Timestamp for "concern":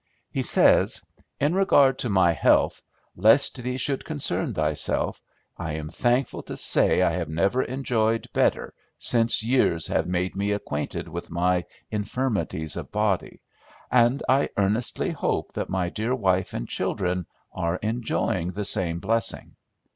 4.03-4.51